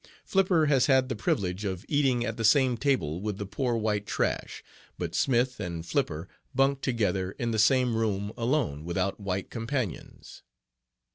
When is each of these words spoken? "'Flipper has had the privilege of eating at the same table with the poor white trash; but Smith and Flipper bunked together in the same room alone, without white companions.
"'Flipper 0.25 0.65
has 0.65 0.87
had 0.87 1.09
the 1.09 1.15
privilege 1.15 1.63
of 1.63 1.85
eating 1.87 2.25
at 2.25 2.35
the 2.35 2.43
same 2.43 2.75
table 2.75 3.21
with 3.21 3.37
the 3.37 3.45
poor 3.45 3.75
white 3.77 4.07
trash; 4.07 4.63
but 4.97 5.13
Smith 5.13 5.59
and 5.59 5.85
Flipper 5.85 6.27
bunked 6.55 6.81
together 6.81 7.33
in 7.33 7.51
the 7.51 7.59
same 7.59 7.95
room 7.95 8.33
alone, 8.35 8.83
without 8.83 9.19
white 9.19 9.51
companions. 9.51 10.41